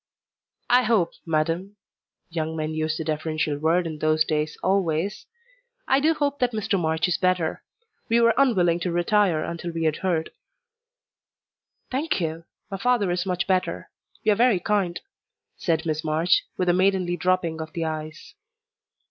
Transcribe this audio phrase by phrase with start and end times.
[0.67, 1.75] "I hope, madam"
[2.31, 5.27] young men used the deferential word in those days always
[5.87, 6.79] "I do hope that Mr.
[6.79, 7.61] March is better.
[8.09, 10.31] We were unwilling to retire until we had heard."
[11.91, 12.45] "Thank you!
[12.71, 13.91] My father is much better.
[14.23, 14.99] You are very kind,"
[15.55, 18.33] said Miss March, with a maidenly dropping of the eyes.